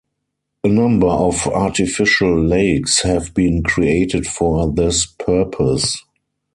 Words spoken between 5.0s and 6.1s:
purpose.